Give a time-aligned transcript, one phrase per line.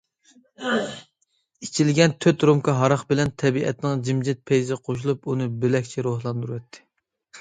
[1.65, 6.87] ئىچىلگەن تۆت رومكا ھاراق بىلەن تەبىئەتنىڭ جىمجىت پەيزى قوشۇلۇپ ئۇنى بۆلەكچە روھلاندۇرۇۋەتتى.